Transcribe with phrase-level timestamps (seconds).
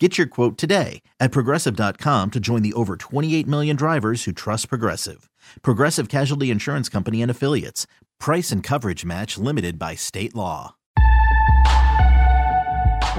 [0.00, 4.68] Get your quote today at progressive.com to join the over 28 million drivers who trust
[4.68, 5.30] Progressive.
[5.62, 7.86] Progressive Casualty Insurance Company and Affiliates.
[8.18, 10.74] Price and coverage match limited by state law.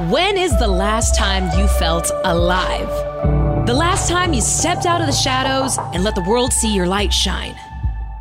[0.10, 2.90] When is the last time you felt alive?
[3.66, 6.88] The last time you stepped out of the shadows and let the world see your
[6.88, 7.56] light shine?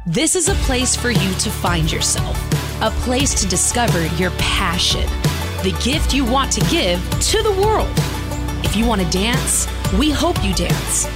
[0.07, 2.39] This is a place for you to find yourself,
[2.83, 5.07] a place to discover your passion,
[5.65, 8.14] the gift you want to give to the world.
[8.75, 9.69] If you want to dance,
[10.01, 11.07] we hope you dance.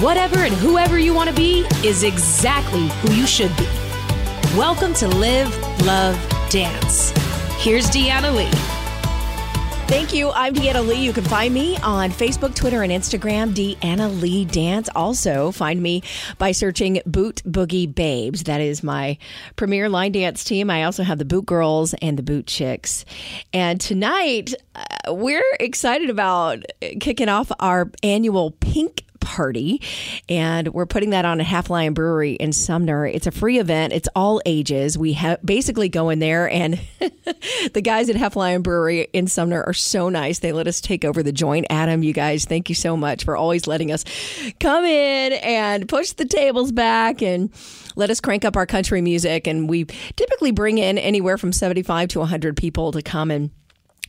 [0.00, 3.66] Whatever and whoever you want to be is exactly who you should be.
[4.56, 5.50] Welcome to Live,
[5.84, 6.16] Love,
[6.48, 7.10] Dance.
[7.58, 8.71] Here's DeAnna Lee.
[9.88, 10.30] Thank you.
[10.30, 11.04] I'm DeAnna Lee.
[11.04, 14.88] You can find me on Facebook, Twitter, and Instagram, DeAnna Lee Dance.
[14.94, 16.02] Also, find me
[16.38, 18.44] by searching Boot Boogie Babes.
[18.44, 19.18] That is my
[19.56, 20.70] premier line dance team.
[20.70, 23.04] I also have the Boot Girls and the Boot Chicks.
[23.52, 26.64] And tonight, uh, we're excited about
[27.00, 29.80] kicking off our annual Pink party.
[30.28, 33.06] And we're putting that on at Half Lion Brewery in Sumner.
[33.06, 34.98] It's a free event, it's all ages.
[34.98, 36.78] We basically go in there, and
[37.72, 40.40] the guys at Half Lion Brewery in Sumner are so nice.
[40.40, 41.66] They let us take over the joint.
[41.70, 44.04] Adam, you guys, thank you so much for always letting us
[44.60, 47.50] come in and push the tables back and
[47.96, 49.46] let us crank up our country music.
[49.46, 49.84] And we
[50.16, 53.50] typically bring in anywhere from 75 to 100 people to come and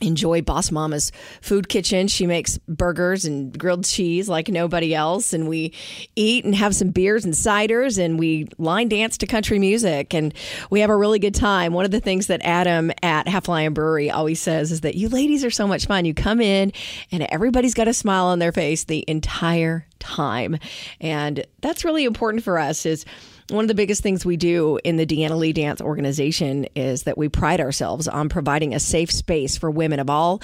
[0.02, 2.08] enjoy Boss Mama's food kitchen.
[2.08, 5.34] She makes burgers and grilled cheese like nobody else.
[5.34, 5.74] And we
[6.16, 10.34] eat and have some beers and ciders and we line dance to country music and
[10.70, 11.74] we have a really good time.
[11.74, 15.10] One of the things that Adam at Half Lion Brewery always says is that you
[15.10, 16.06] ladies are so much fun.
[16.06, 16.74] You come in
[17.12, 20.58] and everybody's got a smile on their face the entire time.
[21.00, 23.06] And that's really important for us is
[23.50, 27.18] one of the biggest things we do in the DeAnna Lee Dance organization is that
[27.18, 30.42] we pride ourselves on providing a safe space for women of all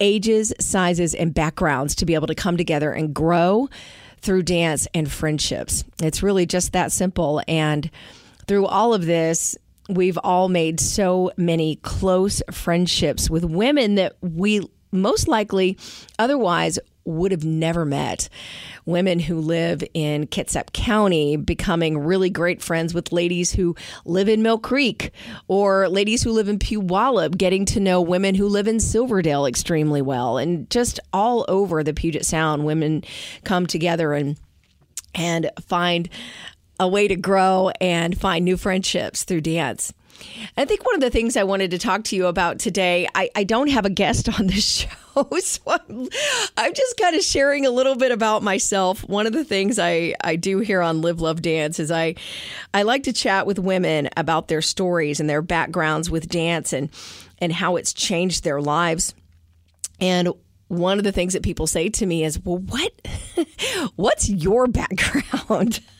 [0.00, 3.68] ages, sizes, and backgrounds to be able to come together and grow
[4.20, 5.84] through dance and friendships.
[6.02, 7.42] It's really just that simple.
[7.46, 7.90] And
[8.46, 9.56] through all of this,
[9.88, 15.76] we've all made so many close friendships with women that we most likely
[16.18, 18.28] otherwise would have never met.
[18.84, 24.42] Women who live in Kitsap County becoming really great friends with ladies who live in
[24.42, 25.10] Mill Creek
[25.48, 30.02] or ladies who live in Puyallup, getting to know women who live in Silverdale extremely
[30.02, 30.38] well.
[30.38, 33.04] And just all over the Puget Sound, women
[33.44, 34.38] come together and
[35.14, 36.08] and find
[36.80, 39.92] a way to grow and find new friendships through dance.
[40.56, 43.30] I think one of the things I wanted to talk to you about today, I,
[43.34, 44.64] I don't have a guest on this
[45.14, 45.28] show.
[45.38, 46.08] So I'm,
[46.56, 49.08] I'm just kind of sharing a little bit about myself.
[49.08, 52.16] One of the things I, I do here on Live Love Dance is I
[52.72, 56.90] I like to chat with women about their stories and their backgrounds with dance and
[57.38, 59.14] and how it's changed their lives.
[60.00, 60.30] And
[60.66, 62.92] one of the things that people say to me is, "Well, what
[63.96, 65.80] what's your background?"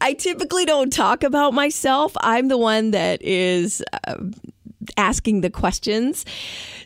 [0.00, 2.12] I typically don't talk about myself.
[2.20, 4.16] I'm the one that is uh,
[4.96, 6.24] asking the questions.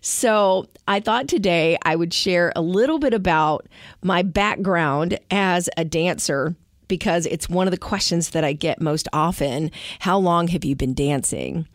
[0.01, 3.67] So I thought today I would share a little bit about
[4.03, 6.55] my background as a dancer
[6.87, 9.71] because it's one of the questions that I get most often.
[10.01, 11.69] How long have you been dancing?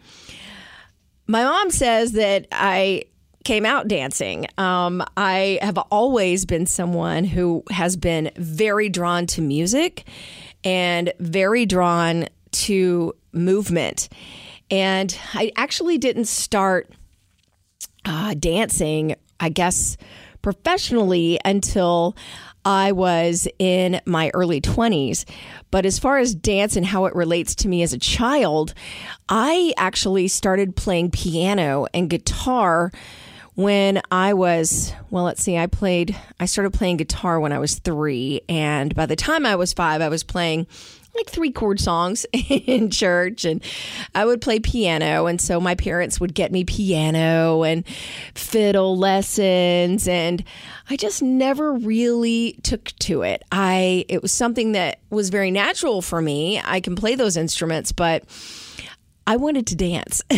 [1.27, 3.03] My mom says that I
[3.43, 4.47] came out dancing.
[4.57, 10.05] Um, I have always been someone who has been very drawn to music
[10.63, 14.09] and very drawn to movement.
[14.71, 16.89] And I actually didn't start
[18.05, 19.97] uh, dancing, I guess,
[20.41, 22.15] professionally until
[22.65, 25.25] I was in my early 20s.
[25.69, 28.73] But as far as dance and how it relates to me as a child,
[29.27, 32.91] I actually started playing piano and guitar
[33.55, 37.75] when I was, well, let's see, I played, I started playing guitar when I was
[37.75, 38.41] three.
[38.49, 40.67] And by the time I was five, I was playing
[41.15, 43.61] like three chord songs in church and
[44.15, 47.87] I would play piano and so my parents would get me piano and
[48.33, 50.43] fiddle lessons and
[50.89, 53.43] I just never really took to it.
[53.51, 56.59] I it was something that was very natural for me.
[56.63, 58.23] I can play those instruments but
[59.25, 60.21] I wanted to dance.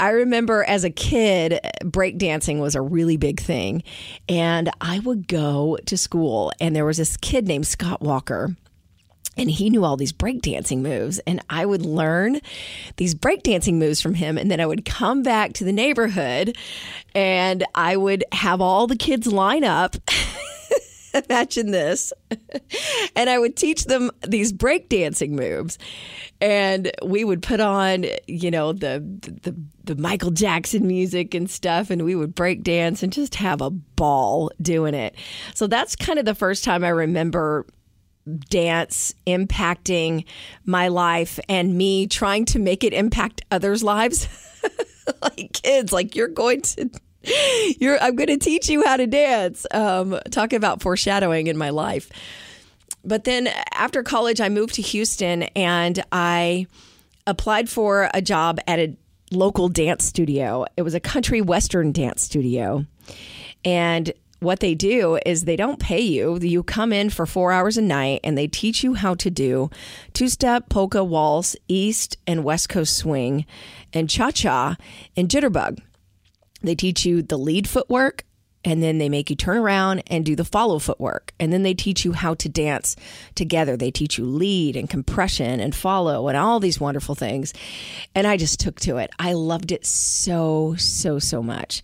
[0.00, 3.82] I remember as a kid, breakdancing was a really big thing.
[4.28, 8.56] And I would go to school, and there was this kid named Scott Walker
[9.38, 12.40] and he knew all these breakdancing moves and i would learn
[12.96, 16.56] these breakdancing moves from him and then i would come back to the neighborhood
[17.14, 19.96] and i would have all the kids line up
[21.24, 22.12] imagine this.
[23.16, 25.78] And i would teach them these breakdancing moves.
[26.40, 29.02] And we would put on you know the,
[29.42, 33.60] the the michael jackson music and stuff and we would break dance and just have
[33.60, 35.16] a ball doing it.
[35.54, 37.66] So that's kind of the first time i remember
[38.50, 40.24] dance impacting
[40.64, 44.28] my life and me trying to make it impact others' lives.
[45.22, 46.90] like kids, like you're going to
[47.78, 49.66] you're I'm going to teach you how to dance.
[49.70, 52.10] Um, talk about foreshadowing in my life.
[53.04, 56.66] But then after college, I moved to Houston and I
[57.26, 58.96] applied for a job at a
[59.30, 60.64] local dance studio.
[60.76, 62.84] It was a country western dance studio.
[63.64, 66.38] And what they do is they don't pay you.
[66.40, 69.68] You come in for four hours a night and they teach you how to do
[70.12, 73.46] two step, polka, waltz, east and west coast swing,
[73.92, 74.76] and cha cha
[75.16, 75.80] and jitterbug.
[76.62, 78.24] They teach you the lead footwork
[78.64, 81.32] and then they make you turn around and do the follow footwork.
[81.38, 82.96] And then they teach you how to dance
[83.34, 83.76] together.
[83.76, 87.54] They teach you lead and compression and follow and all these wonderful things.
[88.14, 89.10] And I just took to it.
[89.18, 91.82] I loved it so, so, so much.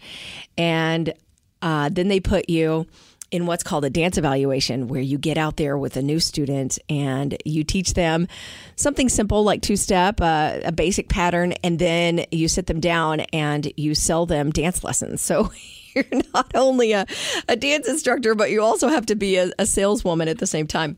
[0.59, 1.15] And
[1.63, 2.87] uh, then they put you
[3.35, 6.79] in what's called a dance evaluation, where you get out there with a new student
[6.89, 8.29] and you teach them
[8.77, 13.19] something simple like two step, uh, a basic pattern, and then you sit them down
[13.33, 15.21] and you sell them dance lessons.
[15.21, 15.51] So
[15.97, 17.07] you're not only a,
[17.49, 20.69] a dance instructor, but you also have to be a, a saleswoman at the same
[20.69, 20.97] time.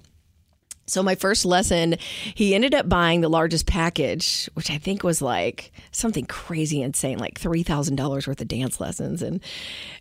[0.87, 1.97] So my first lesson,
[2.35, 7.19] he ended up buying the largest package, which I think was like something crazy insane,
[7.19, 9.41] like three thousand dollars worth of dance lessons, and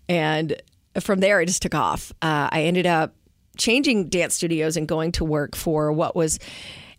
[0.10, 0.62] and
[1.00, 2.12] from there I just took off.
[2.21, 3.15] Uh, I ended up
[3.57, 6.39] changing dance studios and going to work for what was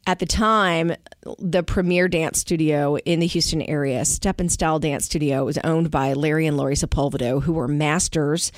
[0.08, 0.92] at the time,
[1.40, 5.90] the premier dance studio in the Houston area, Step and Style Dance Studio, was owned
[5.90, 8.52] by Larry and Lori Sepulvedo, who were masters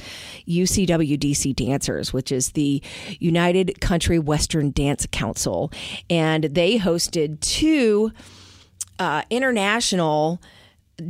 [0.46, 2.82] UCWDC dancers, which is the
[3.18, 5.72] United Country Western Dance Council.
[6.10, 8.12] And they hosted two
[8.98, 10.42] uh, international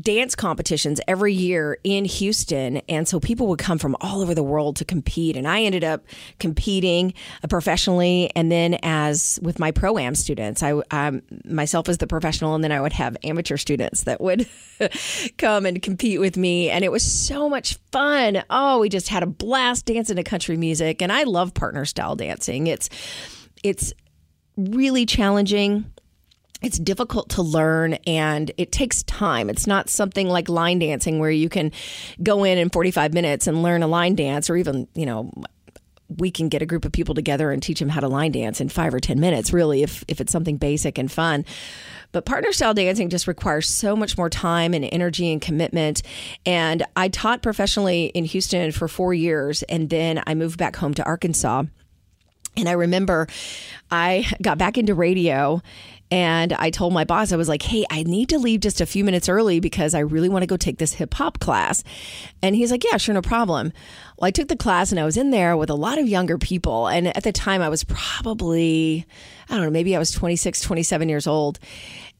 [0.00, 2.79] dance competitions every year in Houston.
[2.88, 5.37] And so people would come from all over the world to compete.
[5.37, 6.05] And I ended up
[6.38, 7.14] competing
[7.49, 10.62] professionally and then as with my pro am students.
[10.62, 14.49] I um, myself as the professional, and then I would have amateur students that would
[15.38, 16.70] come and compete with me.
[16.70, 18.43] And it was so much fun.
[18.50, 21.00] Oh, we just had a blast dancing to country music.
[21.02, 22.67] And I love partner style dancing.
[22.67, 22.91] It's,
[23.62, 23.93] it's,
[24.58, 25.84] really challenging
[26.60, 29.49] it's difficult to learn and it takes time.
[29.49, 31.72] It's not something like line dancing where you can
[32.22, 35.31] go in in 45 minutes and learn a line dance or even, you know,
[36.16, 38.60] we can get a group of people together and teach them how to line dance
[38.60, 41.44] in 5 or 10 minutes really if if it's something basic and fun.
[42.12, 46.02] But partner style dancing just requires so much more time and energy and commitment.
[46.46, 50.94] And I taught professionally in Houston for 4 years and then I moved back home
[50.94, 51.64] to Arkansas.
[52.56, 53.28] And I remember
[53.90, 55.62] I got back into radio
[56.10, 58.87] and I told my boss, I was like, hey, I need to leave just a
[58.87, 61.84] few minutes early because I really want to go take this hip hop class.
[62.43, 63.72] And he's like, yeah, sure, no problem.
[64.16, 66.38] Well, I took the class and I was in there with a lot of younger
[66.38, 66.88] people.
[66.88, 69.06] And at the time, I was probably,
[69.50, 71.58] I don't know, maybe I was 26, 27 years old.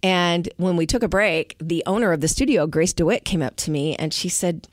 [0.03, 3.57] And when we took a break, the owner of the studio, Grace DeWitt, came up
[3.57, 4.69] to me and she said,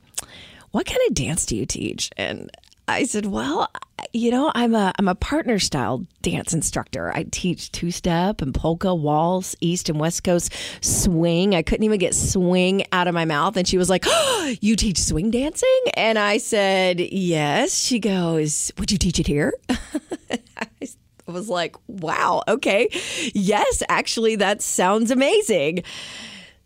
[0.71, 2.11] what kind of dance do you teach?
[2.17, 2.51] And
[2.87, 3.69] I said, "Well,
[4.13, 7.11] you know, I'm a I'm a partner style dance instructor.
[7.11, 11.55] I teach two step and polka, waltz, east and west coast swing.
[11.55, 14.75] I couldn't even get swing out of my mouth, and she was like, oh, "You
[14.75, 21.31] teach swing dancing?" And I said, "Yes." She goes, "Would you teach it here?" I
[21.31, 22.89] was like, "Wow, okay,
[23.33, 25.83] yes, actually, that sounds amazing."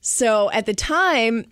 [0.01, 1.45] So at the time.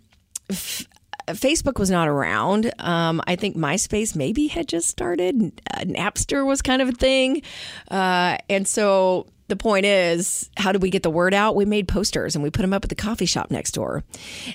[1.33, 2.71] Facebook was not around.
[2.79, 5.61] Um, I think MySpace maybe had just started.
[5.73, 7.41] Uh, Napster was kind of a thing.
[7.89, 11.55] Uh, and so the point is, how did we get the word out?
[11.55, 14.03] We made posters and we put them up at the coffee shop next door.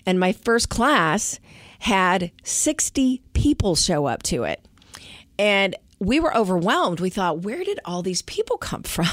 [0.07, 1.41] And my first class
[1.79, 4.65] had 60 people show up to it.
[5.39, 7.01] And we were overwhelmed.
[7.01, 9.07] We thought, where did all these people come from?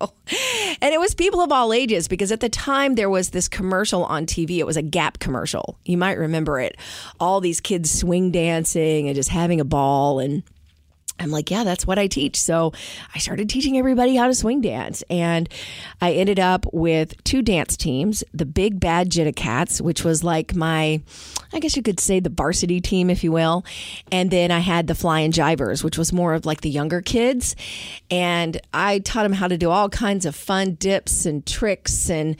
[0.80, 4.04] and it was people of all ages because at the time there was this commercial
[4.04, 4.58] on TV.
[4.58, 5.78] It was a Gap commercial.
[5.84, 6.76] You might remember it.
[7.20, 10.42] All these kids swing dancing and just having a ball and
[11.18, 12.40] I'm like, yeah, that's what I teach.
[12.40, 12.72] So
[13.14, 15.02] I started teaching everybody how to swing dance.
[15.08, 15.48] And
[16.00, 20.54] I ended up with two dance teams the Big Bad Jitta Cats, which was like
[20.54, 21.00] my,
[21.52, 23.64] I guess you could say the varsity team, if you will.
[24.12, 27.56] And then I had the Flying Jivers, which was more of like the younger kids.
[28.10, 32.36] And I taught them how to do all kinds of fun dips and tricks and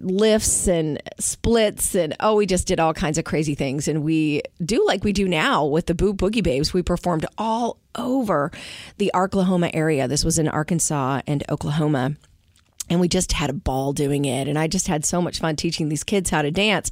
[0.00, 3.88] lifts and splits and oh we just did all kinds of crazy things.
[3.88, 6.72] And we do like we do now with the Boot Boogie Babes.
[6.72, 8.50] We performed all over
[8.98, 10.08] the Oklahoma area.
[10.08, 12.16] This was in Arkansas and Oklahoma
[12.90, 14.48] and we just had a ball doing it.
[14.48, 16.90] And i just had so much fun teaching these kids how to dance.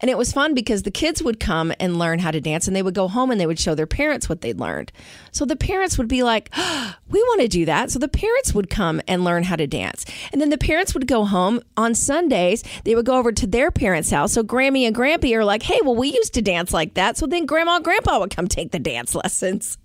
[0.00, 2.76] And it was fun because the kids would come and learn how to dance and
[2.76, 4.92] they would go home and they would show their parents what they'd learned.
[5.30, 7.90] So the parents would be like oh, we want to do that.
[7.90, 10.04] So the parents would come and learn how to dance.
[10.32, 13.70] And then the parents would go home on sundays they would go over to their
[13.70, 14.32] parents house.
[14.32, 17.16] So grammy and grampy are like hey well we used to dance like that.
[17.16, 19.78] So then grandma and grandpa would come take the dance lessons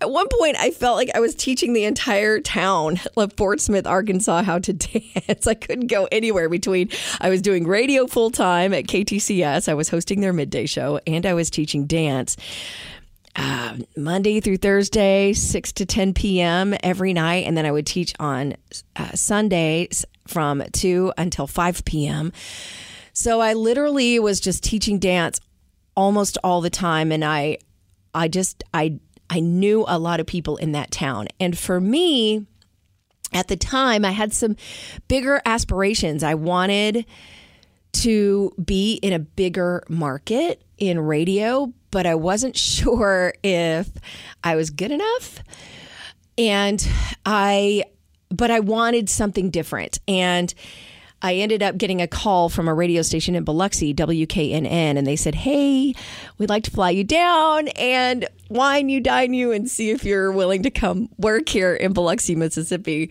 [0.00, 3.86] at one point, I felt like I was teaching the entire town of Fort Smith,
[3.86, 5.46] Arkansas, how to dance.
[5.46, 6.90] I couldn't go anywhere between.
[7.20, 11.26] I was doing radio full time at KTCS, I was hosting their midday show, and
[11.26, 12.36] I was teaching dance.
[13.38, 16.74] Uh, Monday through Thursday, 6 to 10 p.m.
[16.82, 17.44] every night.
[17.46, 18.54] And then I would teach on
[18.96, 22.32] uh, Sundays from 2 until 5 p.m.
[23.12, 25.38] So I literally was just teaching dance
[25.94, 27.12] almost all the time.
[27.12, 27.58] And I,
[28.14, 31.28] I just, I I knew a lot of people in that town.
[31.40, 32.46] And for me,
[33.32, 34.56] at the time, I had some
[35.08, 36.22] bigger aspirations.
[36.22, 37.06] I wanted
[37.94, 43.90] to be in a bigger market in radio, but I wasn't sure if
[44.44, 45.42] I was good enough.
[46.38, 46.86] And
[47.24, 47.84] I,
[48.28, 49.98] but I wanted something different.
[50.06, 50.52] And
[51.22, 55.16] I ended up getting a call from a radio station in Biloxi, WKNN, and they
[55.16, 55.94] said, Hey,
[56.38, 60.30] we'd like to fly you down and wine you, dine you, and see if you're
[60.30, 63.10] willing to come work here in Biloxi, Mississippi.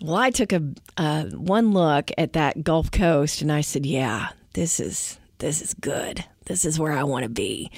[0.00, 0.62] Well, I took a
[0.96, 5.74] uh, one look at that Gulf Coast and I said, Yeah, this is this is
[5.74, 6.24] good.
[6.46, 7.70] This is where I want to be.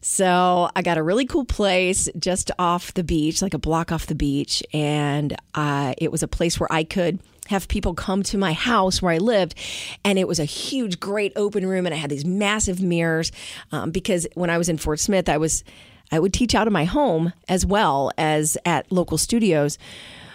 [0.00, 4.06] So I got a really cool place just off the beach, like a block off
[4.06, 7.18] the beach, and uh, it was a place where I could
[7.48, 9.54] have people come to my house where I lived.
[10.04, 11.86] And it was a huge, great open room.
[11.86, 13.32] And I had these massive mirrors
[13.72, 15.64] um, because when I was in Fort Smith, I was.
[16.10, 19.76] I would teach out of my home as well as at local studios.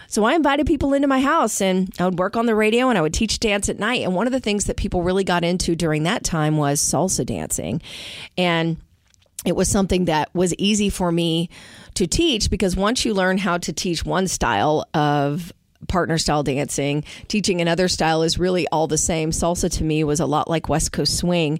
[0.07, 2.97] So I invited people into my house and I would work on the radio and
[2.99, 4.03] I would teach dance at night.
[4.03, 7.25] And one of the things that people really got into during that time was salsa
[7.25, 7.81] dancing.
[8.37, 8.77] And
[9.45, 11.49] it was something that was easy for me
[11.95, 15.51] to teach because once you learn how to teach one style of
[15.87, 17.03] partner style dancing.
[17.27, 19.31] Teaching another style is really all the same.
[19.31, 21.59] Salsa to me was a lot like West Coast swing.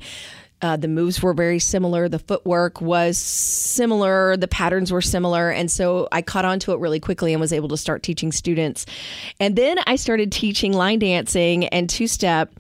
[0.62, 2.08] Uh, the moves were very similar.
[2.08, 4.38] The footwork was similar.
[4.38, 5.50] The patterns were similar.
[5.50, 8.32] And so I caught on to it really quickly and was able to start teaching
[8.32, 8.86] students.
[9.42, 12.54] And then I started teaching line dancing and two step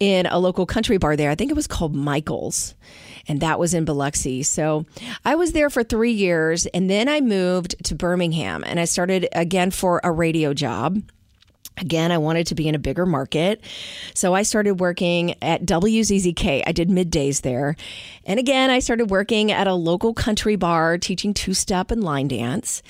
[0.00, 1.30] in a local country bar there.
[1.30, 2.74] I think it was called Michael's
[3.28, 4.42] and that was in Biloxi.
[4.42, 4.86] So
[5.24, 9.28] I was there for three years, and then I moved to Birmingham, and I started
[9.32, 11.00] again for a radio job.
[11.78, 13.62] Again, I wanted to be in a bigger market.
[14.14, 16.62] So I started working at WZZK.
[16.66, 17.76] I did middays there.
[18.24, 22.28] And again, I started working at a local country bar teaching two step and line
[22.28, 22.82] dance.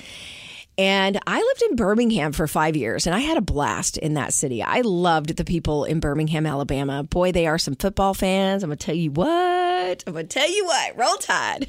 [0.77, 4.31] And I lived in Birmingham for five years and I had a blast in that
[4.31, 4.61] city.
[4.61, 7.03] I loved the people in Birmingham, Alabama.
[7.03, 8.63] Boy, they are some football fans.
[8.63, 9.66] I'm going to tell you what.
[9.77, 10.97] I'm going to tell you what.
[10.97, 11.67] Roll Tide.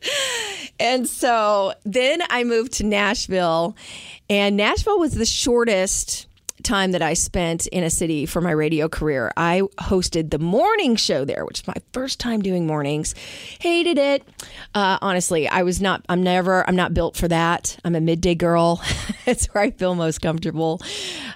[0.80, 3.76] and so then I moved to Nashville,
[4.28, 6.26] and Nashville was the shortest
[6.62, 9.32] time that I spent in a city for my radio career.
[9.36, 13.14] I hosted the morning show there, which is my first time doing mornings.
[13.58, 14.22] Hated it.
[14.74, 17.76] Uh, honestly, I was not, I'm never, I'm not built for that.
[17.84, 18.80] I'm a midday girl.
[19.26, 20.80] it's where I feel most comfortable.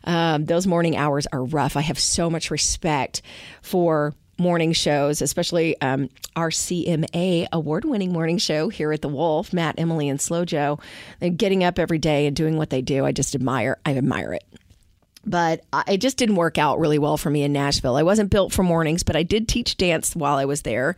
[0.04, 1.76] Um, those morning hours are rough.
[1.76, 3.22] I have so much respect
[3.62, 9.52] for morning shows, especially um, our CMA award winning morning show here at The Wolf,
[9.52, 10.78] Matt, Emily, and Slow Joe.
[11.36, 13.04] Getting up every day and doing what they do.
[13.04, 14.44] I just admire, I admire it
[15.26, 17.96] but it just didn't work out really well for me in Nashville.
[17.96, 20.94] I wasn't built for mornings, but I did teach dance while I was there.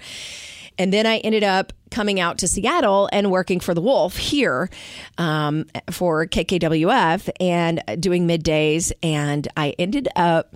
[0.79, 4.71] And then I ended up coming out to Seattle and working for the Wolf here
[5.17, 8.93] um, for KKWF and doing middays.
[9.03, 10.55] And I ended up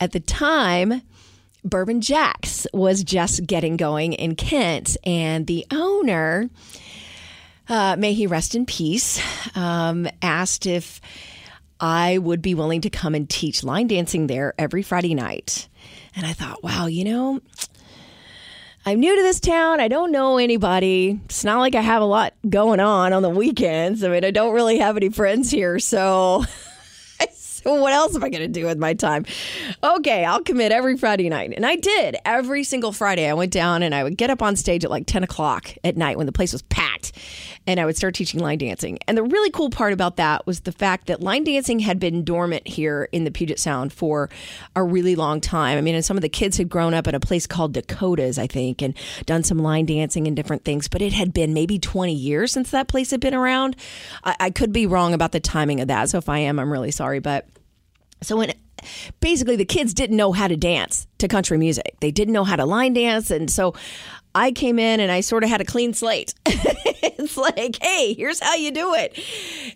[0.00, 1.02] at the time,
[1.64, 6.50] Bourbon Jack's was just getting going in Kent, and the owner,
[7.68, 9.20] uh, may he rest in peace,
[9.56, 11.00] um, asked if
[11.78, 15.68] I would be willing to come and teach line dancing there every Friday night.
[16.14, 17.40] And I thought, wow, you know,
[18.84, 19.80] I'm new to this town.
[19.80, 21.20] I don't know anybody.
[21.26, 24.02] It's not like I have a lot going on on the weekends.
[24.02, 25.78] I mean, I don't really have any friends here.
[25.78, 26.44] So
[27.80, 29.24] what else am I going to do with my time?
[29.82, 31.52] Okay, I'll commit every Friday night.
[31.54, 33.28] And I did every single Friday.
[33.28, 35.96] I went down and I would get up on stage at like 10 o'clock at
[35.96, 37.12] night when the place was packed
[37.66, 38.98] and I would start teaching line dancing.
[39.06, 42.24] And the really cool part about that was the fact that line dancing had been
[42.24, 44.30] dormant here in the Puget Sound for
[44.74, 45.78] a really long time.
[45.78, 48.38] I mean, and some of the kids had grown up at a place called Dakota's,
[48.38, 48.94] I think, and
[49.26, 52.70] done some line dancing and different things, but it had been maybe 20 years since
[52.72, 53.76] that place had been around.
[54.24, 56.10] I, I could be wrong about the timing of that.
[56.10, 57.20] So if I am, I'm really sorry.
[57.20, 57.46] But
[58.22, 58.52] so when
[59.20, 62.56] basically the kids didn't know how to dance to country music, they didn't know how
[62.56, 63.30] to line dance.
[63.30, 63.74] And so
[64.34, 66.34] I came in and I sort of had a clean slate.
[67.18, 69.18] it's like, hey, here's how you do it.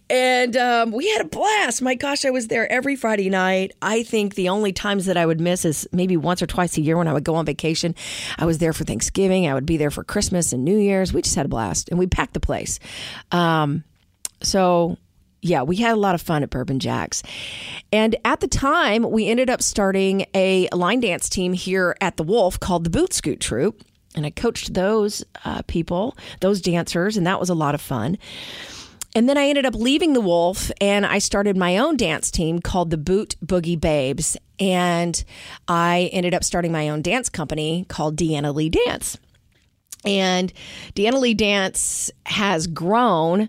[0.09, 1.83] And um, we had a blast.
[1.83, 3.73] My gosh, I was there every Friday night.
[3.83, 6.81] I think the only times that I would miss is maybe once or twice a
[6.81, 7.95] year when I would go on vacation.
[8.39, 11.13] I was there for Thanksgiving, I would be there for Christmas and New Year's.
[11.13, 12.79] We just had a blast and we packed the place.
[13.33, 13.83] Um,
[14.43, 14.97] so
[15.43, 17.23] yeah, we had a lot of fun at Bourbon Jacks.
[17.93, 22.23] And at the time, we ended up starting a line dance team here at the
[22.23, 23.83] Wolf called the Boot Scoot Troupe.
[24.17, 28.19] And I coached those uh, people, those dancers, and that was a lot of fun.
[29.15, 32.61] And then I ended up leaving the Wolf and I started my own dance team
[32.61, 34.37] called the Boot Boogie Babes.
[34.61, 35.25] And
[35.69, 39.17] I ended up starting my own dance company called DeAnna Lee Dance.
[40.05, 40.53] And
[40.95, 43.49] DeAnna Lee Dance has grown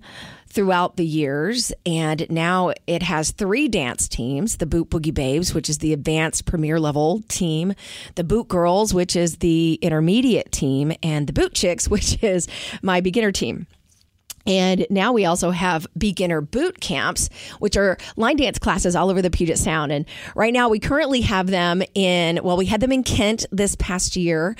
[0.57, 1.71] throughout the years.
[1.85, 6.45] And now it has three dance teams the Boot Boogie Babes, which is the advanced
[6.45, 7.75] premier level team,
[8.15, 12.47] the Boot Girls, which is the intermediate team, and the Boot Chicks, which is
[12.81, 13.67] my beginner team.
[14.47, 19.21] And now we also have beginner boot camps, which are line dance classes all over
[19.21, 19.91] the Puget Sound.
[19.91, 23.75] And right now we currently have them in, well, we had them in Kent this
[23.75, 24.55] past year,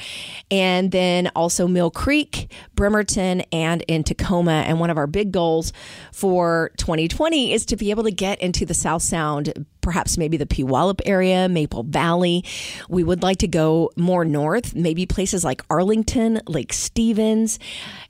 [0.51, 4.63] and then also Mill Creek, Bremerton, and in Tacoma.
[4.67, 5.71] And one of our big goals
[6.11, 10.45] for 2020 is to be able to get into the South Sound perhaps maybe the
[10.45, 12.43] Puyallup area, Maple Valley.
[12.89, 17.57] We would like to go more north, maybe places like Arlington, Lake Stevens.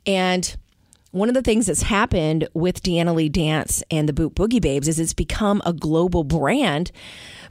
[0.08, 0.58] And
[1.12, 4.88] one of the things that's happened with DeAnna Lee Dance and the Boot Boogie Babes
[4.88, 6.92] is it's become a global brand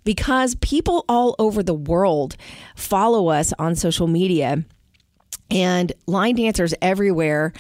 [0.04, 2.36] because people all over the world
[2.74, 4.64] follow us on social media
[5.50, 7.52] and line dancers everywhere.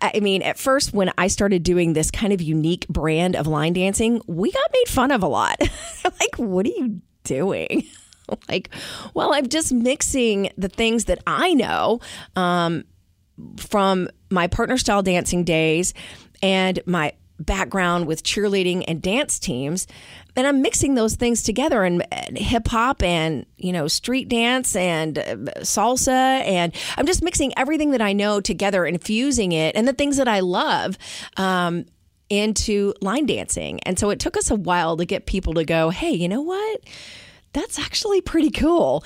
[0.00, 3.72] I mean, at first, when I started doing this kind of unique brand of line
[3.72, 5.60] dancing, we got made fun of a lot.
[6.04, 7.86] like, what are you doing?
[8.48, 8.70] like,
[9.14, 12.00] well, I'm just mixing the things that I know
[12.34, 12.84] um,
[13.56, 15.94] from my partner style dancing days
[16.42, 19.86] and my background with cheerleading and dance teams
[20.36, 25.18] and I'm mixing those things together and, hip hop and you know street dance and
[25.18, 29.92] uh, salsa and I'm just mixing everything that I know together infusing it and the
[29.92, 30.96] things that I love
[31.36, 31.86] um,
[32.28, 33.80] into line dancing.
[33.80, 36.42] And so it took us a while to get people to go hey you know
[36.42, 36.80] what?
[37.52, 39.04] That's actually pretty cool.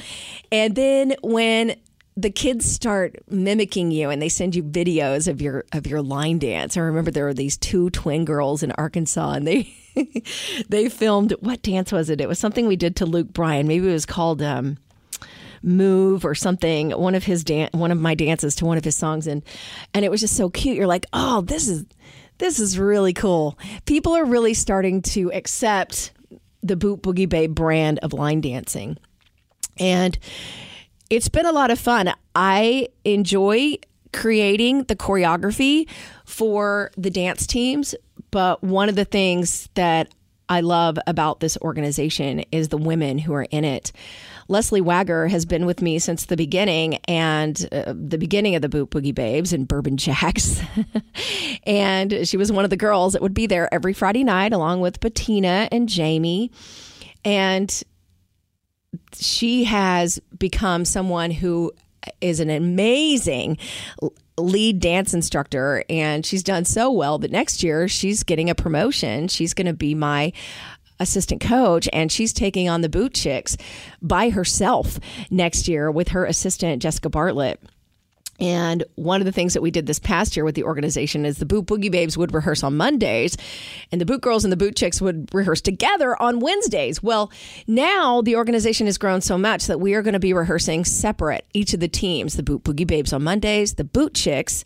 [0.50, 1.76] And then when
[2.16, 6.38] the kids start mimicking you and they send you videos of your of your line
[6.38, 6.76] dance.
[6.76, 9.74] I remember there were these two twin girls in Arkansas and they
[10.68, 12.20] they filmed what dance was it?
[12.20, 13.66] It was something we did to Luke Bryan.
[13.68, 14.78] Maybe it was called um,
[15.62, 18.96] move or something one of his dan- one of my dances to one of his
[18.96, 19.42] songs and
[19.92, 21.84] and it was just so cute you're like oh this is
[22.38, 26.12] this is really cool people are really starting to accept
[26.62, 28.96] the boot boogie babe brand of line dancing
[29.78, 30.18] and
[31.10, 32.12] it's been a lot of fun.
[32.34, 33.76] I enjoy
[34.12, 35.88] creating the choreography
[36.24, 37.94] for the dance teams,
[38.30, 40.08] but one of the things that
[40.48, 43.92] I love about this organization is the women who are in it.
[44.48, 48.68] Leslie Wagger has been with me since the beginning and uh, the beginning of the
[48.68, 50.60] Boot Boogie Babes and Bourbon Jacks.
[51.64, 54.80] and she was one of the girls that would be there every Friday night along
[54.80, 56.50] with Bettina and Jamie.
[57.24, 57.82] And
[59.14, 61.72] she has become someone who
[62.20, 63.58] is an amazing
[64.38, 69.28] lead dance instructor and she's done so well that next year she's getting a promotion.
[69.28, 70.32] She's going to be my
[70.98, 73.56] assistant coach and she's taking on the boot chicks
[74.02, 77.60] by herself next year with her assistant Jessica Bartlett.
[78.40, 81.38] And one of the things that we did this past year with the organization is
[81.38, 83.36] the Boot Boogie Babes would rehearse on Mondays,
[83.92, 87.02] and the Boot Girls and the Boot Chicks would rehearse together on Wednesdays.
[87.02, 87.30] Well,
[87.66, 91.44] now the organization has grown so much that we are going to be rehearsing separate,
[91.52, 94.64] each of the teams the Boot Boogie Babes on Mondays, the Boot Chicks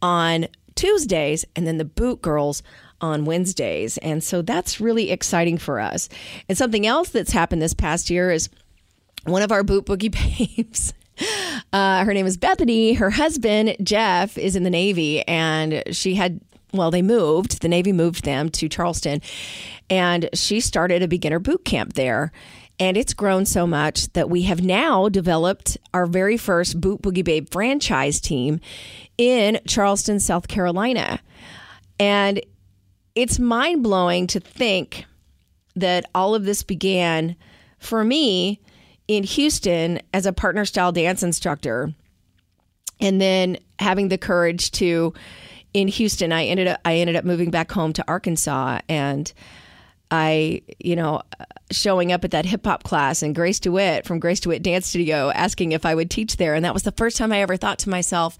[0.00, 2.62] on Tuesdays, and then the Boot Girls
[3.00, 3.98] on Wednesdays.
[3.98, 6.08] And so that's really exciting for us.
[6.48, 8.48] And something else that's happened this past year is
[9.24, 10.12] one of our Boot Boogie
[10.56, 10.92] Babes
[11.72, 12.94] Uh, her name is Bethany.
[12.94, 16.40] Her husband, Jeff, is in the Navy, and she had,
[16.72, 17.62] well, they moved.
[17.62, 19.20] The Navy moved them to Charleston,
[19.88, 22.32] and she started a beginner boot camp there.
[22.80, 27.24] And it's grown so much that we have now developed our very first Boot Boogie
[27.24, 28.60] Babe franchise team
[29.16, 31.18] in Charleston, South Carolina.
[31.98, 32.40] And
[33.16, 35.06] it's mind blowing to think
[35.74, 37.34] that all of this began
[37.80, 38.60] for me
[39.08, 41.92] in Houston as a partner style dance instructor.
[43.00, 45.14] And then having the courage to
[45.74, 49.32] in Houston, I ended up I ended up moving back home to Arkansas and
[50.10, 51.22] I, you know,
[51.70, 55.30] showing up at that hip hop class and Grace DeWitt from Grace DeWitt Dance Studio
[55.30, 56.54] asking if I would teach there.
[56.54, 58.38] And that was the first time I ever thought to myself,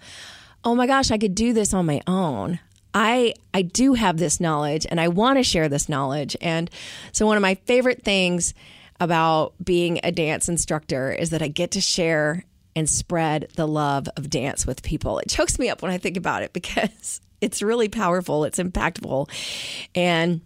[0.64, 2.58] oh my gosh, I could do this on my own.
[2.94, 6.36] I I do have this knowledge and I want to share this knowledge.
[6.40, 6.70] And
[7.12, 8.54] so one of my favorite things
[9.00, 14.08] about being a dance instructor is that I get to share and spread the love
[14.16, 15.18] of dance with people.
[15.18, 19.28] It chokes me up when I think about it because it's really powerful, it's impactful.
[19.94, 20.40] And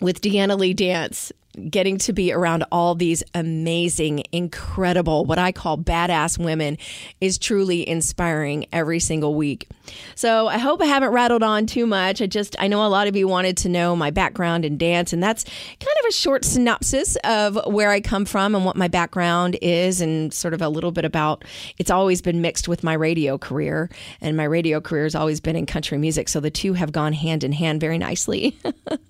[0.00, 1.32] with DeAnna Lee Dance,
[1.68, 6.78] getting to be around all these amazing, incredible, what I call badass women
[7.20, 9.68] is truly inspiring every single week.
[10.14, 12.22] So I hope I haven't rattled on too much.
[12.22, 15.12] I just, I know a lot of you wanted to know my background in dance,
[15.12, 18.88] and that's kind of a short synopsis of where I come from and what my
[18.88, 21.44] background is, and sort of a little bit about
[21.78, 25.56] it's always been mixed with my radio career, and my radio career has always been
[25.56, 26.28] in country music.
[26.28, 28.56] So the two have gone hand in hand very nicely.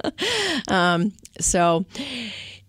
[0.68, 1.84] um, so,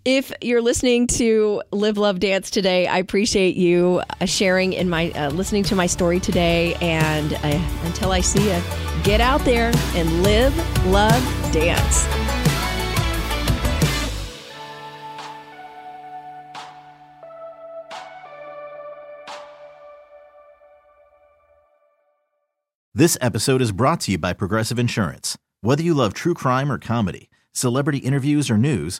[0.03, 5.11] if you're listening to Live Love Dance today, I appreciate you uh, sharing in my
[5.11, 6.73] uh, listening to my story today.
[6.81, 7.39] And uh,
[7.83, 8.61] until I see you,
[9.03, 12.07] get out there and live, love, dance.
[22.93, 25.37] This episode is brought to you by Progressive Insurance.
[25.61, 28.99] Whether you love true crime or comedy, celebrity interviews or news